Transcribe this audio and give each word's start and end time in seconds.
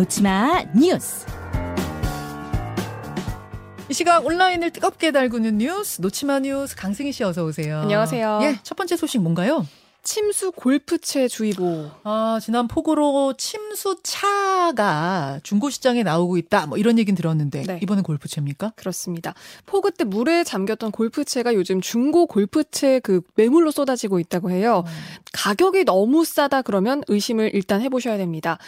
놓치마 0.00 0.64
뉴스. 0.74 1.26
이 3.90 3.92
시각 3.92 4.24
온라인을 4.24 4.70
뜨겁게 4.70 5.12
달구는 5.12 5.58
뉴스 5.58 6.00
놓치마 6.00 6.38
뉴스 6.38 6.74
강승희 6.74 7.12
씨 7.12 7.22
어서 7.22 7.44
오세요. 7.44 7.80
안녕하세요. 7.80 8.38
예, 8.44 8.58
첫 8.62 8.76
번째 8.76 8.96
소식 8.96 9.20
뭔가요? 9.20 9.66
침수 10.02 10.52
골프채 10.52 11.28
주의보. 11.28 11.90
아, 12.04 12.38
지난 12.42 12.68
폭우로 12.68 13.34
침수 13.36 13.96
차가 14.02 15.40
중고 15.42 15.70
시장에 15.70 16.02
나오고 16.02 16.36
있다. 16.38 16.66
뭐 16.66 16.78
이런 16.78 16.98
얘기는 16.98 17.14
들었는데 17.16 17.62
네. 17.64 17.80
이번엔 17.82 18.02
골프채입니까? 18.02 18.72
그렇습니다. 18.76 19.34
폭우 19.66 19.90
때 19.90 20.04
물에 20.04 20.44
잠겼던 20.44 20.90
골프채가 20.90 21.54
요즘 21.54 21.80
중고 21.80 22.26
골프채 22.26 23.00
그 23.00 23.20
매물로 23.34 23.70
쏟아지고 23.70 24.18
있다고 24.20 24.50
해요. 24.50 24.84
가격이 25.32 25.84
너무 25.84 26.24
싸다 26.24 26.62
그러면 26.62 27.02
의심을 27.08 27.50
일단 27.54 27.82
해 27.82 27.88
보셔야 27.88 28.16
됩니다. 28.16 28.58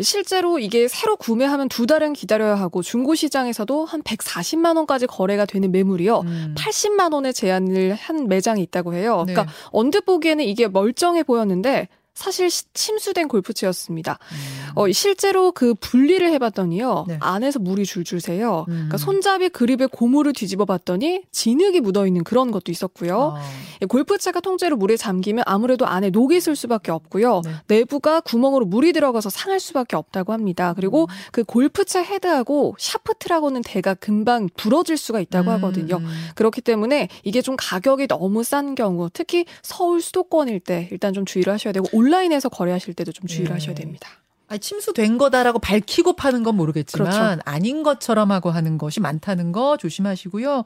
실제로 0.00 0.58
이게 0.58 0.88
새로 0.88 1.16
구매하면 1.16 1.68
두 1.68 1.86
달은 1.86 2.12
기다려야 2.14 2.56
하고 2.56 2.82
중고 2.82 3.14
시장에서도 3.14 3.84
한 3.84 4.02
140만 4.02 4.76
원까지 4.76 5.06
거래가 5.06 5.46
되는 5.46 5.70
매물이요. 5.70 6.20
음. 6.20 6.54
80만 6.58 7.12
원의 7.12 7.32
제한을 7.32 7.94
한 7.94 8.28
매장이 8.28 8.62
있다고 8.62 8.94
해요. 8.94 9.24
네. 9.26 9.34
그러니까 9.34 9.54
언뜻 9.70 10.04
보기에는 10.04 10.44
이게 10.44 10.66
멀쩡해 10.80 11.22
보였는데 11.22 11.88
사실 12.20 12.50
시- 12.50 12.64
침수된 12.74 13.28
골프채였습니다. 13.28 14.18
음. 14.20 14.72
어, 14.74 14.92
실제로 14.92 15.52
그 15.52 15.72
분리를 15.74 16.30
해봤더니요. 16.32 17.06
네. 17.08 17.16
안에서 17.20 17.58
물이 17.58 17.86
줄줄 17.86 18.20
새요. 18.20 18.66
음. 18.68 18.74
그러니까 18.74 18.98
손잡이 18.98 19.48
그립에 19.48 19.86
고무를 19.86 20.34
뒤집어 20.34 20.66
봤더니 20.66 21.22
진흙이 21.32 21.80
묻어 21.80 22.06
있는 22.06 22.22
그런 22.22 22.50
것도 22.50 22.70
있었고요. 22.70 23.34
아, 23.36 23.42
이 23.82 23.86
골프채가 23.86 24.40
통째로 24.40 24.76
물에 24.76 24.98
잠기면 24.98 25.44
아무래도 25.46 25.86
안에 25.86 26.10
녹이 26.10 26.36
있을 26.36 26.56
수밖에 26.56 26.92
없고요. 26.92 27.40
네. 27.42 27.52
내부가 27.68 28.20
구멍으로 28.20 28.66
물이 28.66 28.92
들어가서 28.92 29.30
상할 29.30 29.58
수밖에 29.58 29.96
없다고 29.96 30.34
합니다. 30.34 30.74
그리고 30.76 31.04
음. 31.04 31.08
그 31.32 31.42
골프채 31.42 32.00
헤드하고 32.00 32.76
샤프트라고는 32.78 33.62
대가 33.62 33.94
금방 33.94 34.48
부러질 34.56 34.98
수가 34.98 35.20
있다고 35.20 35.50
하거든요. 35.52 35.96
음. 35.96 36.06
그렇기 36.34 36.60
때문에 36.60 37.08
이게 37.24 37.40
좀 37.40 37.56
가격이 37.58 38.08
너무 38.08 38.44
싼 38.44 38.74
경우, 38.74 39.08
특히 39.10 39.46
서울 39.62 40.02
수도권일 40.02 40.60
때 40.60 40.88
일단 40.92 41.14
좀 41.14 41.24
주의를 41.24 41.52
하셔야 41.52 41.72
되고 41.72 41.86
온라인에서 42.10 42.48
거래하실 42.48 42.94
때도 42.94 43.12
좀 43.12 43.26
주의를 43.26 43.50
예. 43.50 43.54
하셔야 43.54 43.74
됩니다. 43.74 44.08
아니, 44.48 44.58
침수된 44.58 45.16
거다라고 45.16 45.60
밝히고 45.60 46.14
파는 46.14 46.42
건 46.42 46.56
모르겠지만 46.56 47.08
그렇죠. 47.10 47.40
아닌 47.44 47.84
것처럼 47.84 48.32
하고 48.32 48.50
하는 48.50 48.78
것이 48.78 48.98
많다는 48.98 49.52
거 49.52 49.76
조심하시고요. 49.76 50.64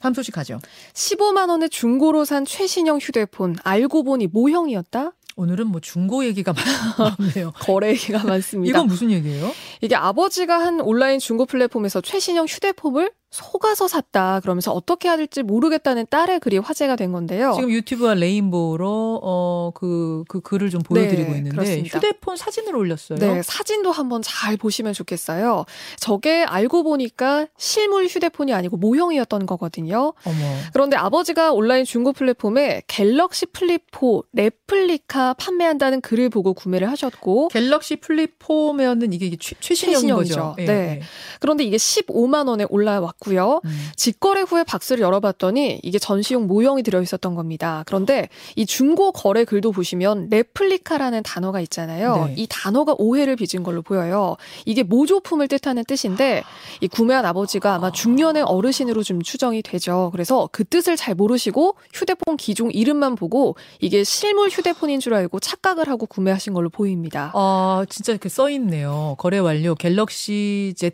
다음 0.00 0.14
소식 0.14 0.32
가죠. 0.32 0.60
15만 0.92 1.48
원에 1.48 1.66
중고로 1.68 2.24
산 2.24 2.44
최신형 2.44 2.98
휴대폰 2.98 3.56
알고 3.64 4.04
보니 4.04 4.28
모형이었다? 4.28 5.12
오늘은 5.36 5.66
뭐 5.66 5.80
중고 5.80 6.24
얘기가 6.24 6.54
많네요. 7.18 7.50
거래 7.58 7.88
얘기가 7.90 8.22
많습니다. 8.22 8.70
이건 8.70 8.86
무슨 8.86 9.10
얘기예요? 9.10 9.50
이게 9.80 9.96
아버지가 9.96 10.60
한 10.60 10.80
온라인 10.80 11.18
중고 11.18 11.44
플랫폼에서 11.44 12.00
최신형 12.00 12.46
휴대폰을 12.46 13.10
속아서 13.34 13.88
샀다. 13.88 14.38
그러면서 14.40 14.70
어떻게 14.72 15.08
해야 15.08 15.16
될지 15.16 15.42
모르겠다는 15.42 16.06
딸의 16.08 16.38
글이 16.38 16.58
화제가 16.58 16.94
된 16.94 17.10
건데요. 17.10 17.54
지금 17.56 17.70
유튜브와 17.70 18.14
레인보우로 18.14 19.20
어그 19.22 20.24
그 20.28 20.40
글을 20.40 20.70
좀 20.70 20.80
보여드리고 20.82 21.32
네, 21.32 21.38
있는데 21.38 21.50
그렇습니다. 21.50 21.98
휴대폰 21.98 22.36
사진을 22.36 22.76
올렸어요. 22.76 23.18
네, 23.18 23.42
사진도 23.42 23.90
한번 23.90 24.22
잘 24.22 24.56
보시면 24.56 24.92
좋겠어요. 24.92 25.64
저게 25.98 26.44
알고 26.44 26.84
보니까 26.84 27.48
실물 27.58 28.06
휴대폰이 28.06 28.54
아니고 28.54 28.76
모형이었던 28.76 29.46
거거든요. 29.46 30.12
어머. 30.24 30.36
그런데 30.72 30.96
아버지가 30.96 31.52
온라인 31.52 31.84
중고 31.84 32.12
플랫폼에 32.12 32.82
갤럭시 32.86 33.46
플립 33.46 33.86
4 33.90 34.22
레플리카 34.32 35.34
판매한다는 35.34 36.00
글을 36.02 36.28
보고 36.28 36.54
구매를 36.54 36.88
하셨고 36.88 37.48
갤럭시 37.48 37.96
플립 37.96 38.38
4면은 38.38 39.12
이게 39.12 39.36
최, 39.40 39.56
최신형이죠. 39.58 40.14
거죠. 40.14 40.54
예, 40.58 40.64
네. 40.66 40.72
예. 40.72 41.00
그런데 41.40 41.64
이게 41.64 41.76
15만 41.76 42.46
원에 42.48 42.64
올라왔고 42.68 43.23
요. 43.34 43.60
음. 43.64 43.88
직거래 43.96 44.42
후에 44.42 44.64
박스를 44.64 45.02
열어봤더니 45.02 45.80
이게 45.82 45.98
전시용 45.98 46.46
모형이 46.46 46.82
들어있었던 46.82 47.34
겁니다. 47.34 47.82
그런데 47.86 48.28
이 48.56 48.66
중고 48.66 49.12
거래 49.12 49.44
글도 49.44 49.72
보시면 49.72 50.28
레플리카라는 50.30 51.22
단어가 51.22 51.60
있잖아요. 51.60 52.26
네. 52.26 52.34
이 52.36 52.46
단어가 52.48 52.94
오해를 52.98 53.36
빚은 53.36 53.62
걸로 53.62 53.82
보여요. 53.82 54.36
이게 54.64 54.82
모조품을 54.82 55.48
뜻하는 55.48 55.84
뜻인데 55.84 56.42
이 56.80 56.88
구매한 56.88 57.24
아버지가 57.24 57.74
아마 57.74 57.90
중년의 57.90 58.42
어르신으로 58.42 59.02
좀 59.02 59.22
추정이 59.22 59.62
되죠. 59.62 60.10
그래서 60.12 60.48
그 60.52 60.64
뜻을 60.64 60.96
잘 60.96 61.14
모르시고 61.14 61.76
휴대폰 61.92 62.36
기종 62.36 62.70
이름만 62.72 63.14
보고 63.14 63.56
이게 63.80 64.04
실물 64.04 64.48
휴대폰인 64.48 65.00
줄 65.00 65.14
알고 65.14 65.40
착각을 65.40 65.88
하고 65.88 66.06
구매하신 66.06 66.52
걸로 66.52 66.68
보입니다. 66.70 67.30
아 67.34 67.84
진짜 67.88 68.12
이렇게 68.12 68.28
써 68.28 68.50
있네요. 68.50 69.14
거래 69.18 69.38
완료. 69.38 69.74
갤럭시 69.74 70.74
Z 70.76 70.92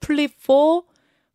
플립 0.00 0.32
4 0.46 0.82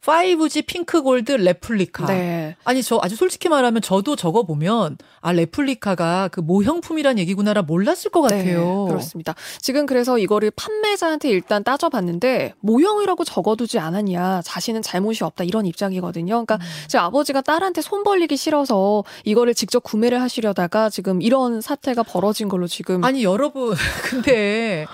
5G 0.04 0.66
핑크 0.68 1.02
골드 1.02 1.34
레플리카. 1.34 2.06
네. 2.06 2.56
아니 2.64 2.82
저 2.82 3.00
아주 3.02 3.16
솔직히 3.16 3.50
말하면 3.50 3.82
저도 3.82 4.16
저거 4.16 4.44
보면 4.44 4.98
아 5.20 5.32
레플리카가 5.34 6.30
그 6.32 6.40
모형품이란 6.40 7.20
얘기구나라 7.20 7.62
몰랐을 7.62 8.12
것 8.12 8.22
같아요. 8.22 8.86
네, 8.86 8.92
그렇습니다. 8.92 9.36
지금 9.60 9.86
그래서 9.86 10.18
이거를 10.18 10.52
판매자한테 10.52 11.30
일단 11.30 11.64
따져봤는데 11.64 12.54
모형이라고 12.62 13.26
적어두지 13.26 13.80
않았냐, 13.80 14.42
자신은 14.44 14.82
잘못이 14.82 15.24
없다 15.24 15.44
이런 15.44 15.66
입장이거든요. 15.66 16.46
그러니까 16.46 16.56
음. 16.56 16.60
제 16.88 16.98
아버지가 16.98 17.42
딸한테 17.42 17.82
손 17.82 18.04
벌리기 18.04 18.38
싫어서 18.38 19.04
이거를 19.26 19.54
직접 19.54 19.84
구매를 19.84 20.22
하시려다가 20.22 20.90
지금 20.90 21.22
이런 21.22 21.60
사태가 21.60 22.04
벌어진 22.04 22.48
걸로 22.48 22.68
지금 22.68 23.04
아니 23.04 23.24
여러분 23.24 23.76
근데 24.06 24.86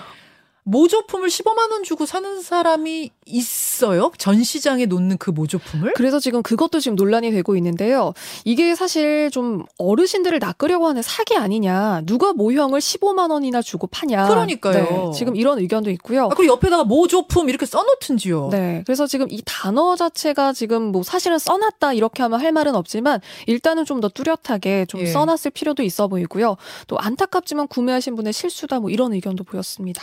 모조품을 0.64 1.28
15만 1.28 1.70
원 1.72 1.82
주고 1.82 2.06
사는 2.06 2.40
사람이 2.42 3.10
있어요? 3.26 4.12
전시장에 4.18 4.86
놓는 4.86 5.18
그 5.18 5.30
모조품을? 5.30 5.94
그래서 5.94 6.20
지금 6.20 6.42
그것도 6.42 6.80
지금 6.80 6.96
논란이 6.96 7.30
되고 7.30 7.56
있는데요. 7.56 8.12
이게 8.44 8.74
사실 8.74 9.30
좀 9.30 9.64
어르신들을 9.78 10.38
낚으려고 10.38 10.86
하는 10.88 11.02
사기 11.02 11.36
아니냐. 11.36 12.02
누가 12.06 12.32
모형을 12.32 12.80
15만 12.80 13.30
원이나 13.30 13.62
주고 13.62 13.86
파냐. 13.86 14.28
그러니까요. 14.28 14.74
네, 14.74 15.10
지금 15.14 15.36
이런 15.36 15.58
의견도 15.58 15.90
있고요. 15.92 16.26
아, 16.26 16.28
그리고 16.28 16.52
옆에다가 16.54 16.84
모조품 16.84 17.48
이렇게 17.48 17.66
써놓든지요. 17.66 18.48
네. 18.50 18.82
그래서 18.86 19.06
지금 19.06 19.26
이 19.30 19.42
단어 19.44 19.96
자체가 19.96 20.52
지금 20.52 20.92
뭐 20.92 21.02
사실은 21.02 21.38
써놨다 21.38 21.92
이렇게 21.94 22.22
하면 22.22 22.40
할 22.40 22.52
말은 22.52 22.74
없지만 22.74 23.20
일단은 23.46 23.84
좀 23.84 23.94
더 24.04 24.08
뚜렷하게 24.08 24.84
좀 24.86 25.00
예. 25.00 25.06
써놨을 25.06 25.52
필요도 25.54 25.82
있어 25.84 26.08
보이고요. 26.08 26.56
또 26.88 26.98
안타깝지만 26.98 27.68
구매하신 27.68 28.16
분의 28.16 28.32
실수다 28.32 28.80
뭐 28.80 28.90
이런 28.90 29.12
의견도 29.14 29.44
보였습니다. 29.44 30.02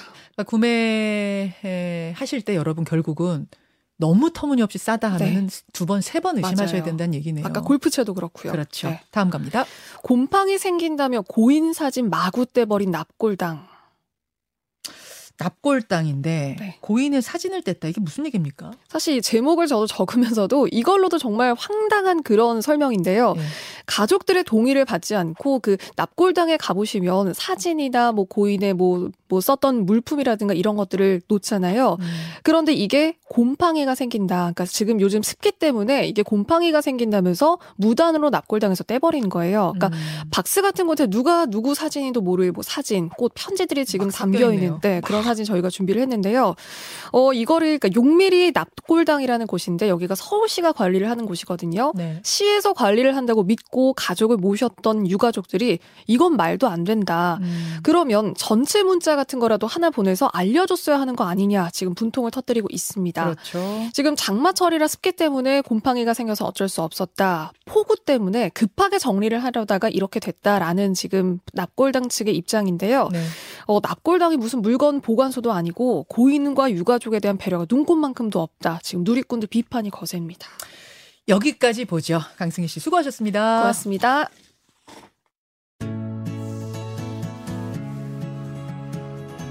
구매하실 0.51 2.41
때 2.43 2.55
여러분 2.55 2.83
결국은 2.83 3.47
너무 3.97 4.31
터무니없이 4.33 4.77
싸다 4.79 5.09
하면은 5.13 5.47
두 5.73 5.85
번, 5.85 6.01
세 6.01 6.19
번 6.19 6.37
의심하셔야 6.37 6.65
네. 6.65 6.73
맞아요. 6.73 6.83
된다는 6.85 7.13
얘기네요. 7.13 7.45
아까 7.45 7.61
골프채도 7.61 8.13
그렇고요. 8.15 8.51
그렇죠. 8.51 8.89
네. 8.89 9.01
다음 9.11 9.29
갑니다. 9.29 9.63
곰팡이 10.01 10.57
생긴다며 10.57 11.21
고인 11.27 11.73
사진 11.73 12.09
마구 12.09 12.45
떼버린 12.47 12.89
납골당. 12.91 13.70
납골당인데 15.41 16.55
네. 16.59 16.77
고인의 16.81 17.21
사진을 17.21 17.61
뗐다. 17.61 17.89
이게 17.89 17.99
무슨 17.99 18.25
얘기입니까? 18.27 18.71
사실 18.87 19.17
이 19.17 19.21
제목을 19.21 19.65
저도 19.65 19.87
적으면서도 19.87 20.67
이걸로도 20.71 21.17
정말 21.17 21.55
황당한 21.57 22.21
그런 22.21 22.61
설명인데요. 22.61 23.33
예. 23.37 23.41
가족들의 23.87 24.43
동의를 24.43 24.85
받지 24.85 25.15
않고 25.15 25.59
그 25.59 25.77
납골당에 25.95 26.57
가보시면 26.57 27.33
사진이나 27.33 28.11
뭐 28.11 28.25
고인의 28.25 28.73
뭐, 28.75 29.09
뭐 29.27 29.41
썼던 29.41 29.85
물품이라든가 29.85 30.53
이런 30.53 30.75
것들을 30.75 31.21
놓잖아요. 31.27 31.97
음. 31.99 32.05
그런데 32.43 32.73
이게 32.73 33.15
곰팡이가 33.27 33.95
생긴다. 33.95 34.35
그러니까 34.35 34.65
지금 34.65 35.01
요즘 35.01 35.23
습기 35.23 35.51
때문에 35.51 36.05
이게 36.07 36.21
곰팡이가 36.21 36.81
생긴다면서 36.81 37.57
무단으로 37.77 38.29
납골당해서 38.29 38.83
떼버린 38.83 39.29
거예요. 39.29 39.73
그러니까 39.75 39.87
음. 39.87 40.29
박스 40.29 40.61
같은 40.61 40.85
곳에 40.85 41.07
누가 41.07 41.45
누구 41.45 41.73
사진인도 41.73 42.21
모를 42.21 42.51
뭐 42.51 42.61
사진, 42.61 43.09
꽃, 43.09 43.31
편지들이 43.33 43.85
지금 43.85 44.07
막 44.07 44.15
담겨 44.15 44.39
섞여 44.39 44.53
있네요. 44.53 44.65
있는 44.65 44.79
네, 44.81 45.01
그런 45.01 45.23
사진 45.31 45.45
저희가 45.45 45.69
준비를 45.69 46.01
했는데요. 46.01 46.55
어 47.13 47.33
이거를 47.33 47.79
그러니까 47.79 47.89
용미리 47.95 48.51
납골당이라는 48.53 49.47
곳인데 49.47 49.87
여기가 49.87 50.15
서울시가 50.15 50.73
관리를 50.73 51.09
하는 51.09 51.25
곳이거든요. 51.25 51.93
네. 51.95 52.19
시에서 52.23 52.73
관리를 52.73 53.15
한다고 53.15 53.43
믿고 53.43 53.93
가족을 53.93 54.35
모셨던 54.35 55.09
유가족들이 55.09 55.79
이건 56.07 56.35
말도 56.35 56.67
안 56.67 56.83
된다. 56.83 57.39
음. 57.41 57.77
그러면 57.81 58.33
전체 58.35 58.83
문자 58.83 59.15
같은 59.15 59.39
거라도 59.39 59.67
하나 59.67 59.89
보내서 59.89 60.29
알려줬어야 60.33 60.99
하는 60.99 61.15
거 61.15 61.23
아니냐 61.23 61.69
지금 61.71 61.93
분통을 61.93 62.29
터뜨리고 62.31 62.67
있습니다. 62.69 63.23
그렇죠. 63.23 63.59
지금 63.93 64.15
장마철이라 64.17 64.89
습기 64.89 65.13
때문에 65.13 65.61
곰팡이가 65.61 66.13
생겨서 66.13 66.45
어쩔 66.45 66.67
수 66.67 66.81
없었다. 66.81 67.53
폭우 67.65 67.95
때문에 68.05 68.49
급하게 68.49 68.99
정리를 68.99 69.41
하려다가 69.41 69.87
이렇게 69.87 70.19
됐다라는 70.19 70.93
지금 70.93 71.39
납골당 71.53 72.09
측의 72.09 72.35
입장인데요. 72.35 73.07
네. 73.13 73.23
어, 73.67 73.79
납골당이 73.81 74.35
무슨 74.35 74.61
물건 74.61 74.99
보관소도 75.21 75.51
아니고 75.51 76.05
고인과 76.09 76.71
유가족에 76.71 77.19
대한 77.19 77.37
배려가 77.37 77.65
눈꽃만큼도 77.69 78.41
없다. 78.41 78.79
지금 78.81 79.03
누리꾼들 79.03 79.47
비판이 79.47 79.91
거셉니다. 79.91 80.47
여기까지 81.27 81.85
보죠. 81.85 82.19
강승희 82.37 82.67
씨 82.67 82.79
수고하셨습니다. 82.79 83.59
고맙습니다. 83.59 84.29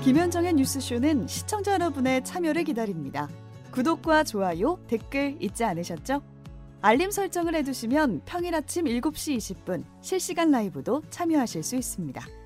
김현정의 0.02 0.54
뉴스쇼는 0.54 1.28
시청자 1.28 1.74
여러분의 1.74 2.24
참여를 2.24 2.64
기다립니다. 2.64 3.28
구독과 3.70 4.24
좋아요, 4.24 4.78
댓글 4.88 5.36
잊지 5.40 5.62
않으셨죠? 5.62 6.22
알림 6.80 7.10
설정을 7.10 7.54
해두시면 7.56 8.22
평일 8.24 8.54
아침 8.54 8.86
7시 8.86 9.36
20분 9.36 9.84
실시간 10.00 10.50
라이브도 10.50 11.02
참여하실 11.10 11.62
수 11.62 11.76
있습니다. 11.76 12.39